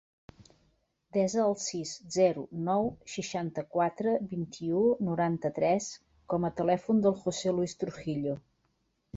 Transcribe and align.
Desa 1.17 1.41
el 1.41 1.51
sis, 1.63 1.91
zero, 2.15 2.45
nou, 2.69 2.89
seixanta-quatre, 3.17 4.15
vint-i-u, 4.33 4.81
noranta-tres 5.11 5.91
com 6.35 6.49
a 6.51 6.55
telèfon 6.63 7.05
del 7.05 7.19
José 7.27 7.55
luis 7.61 7.81
Trujillo. 7.85 8.37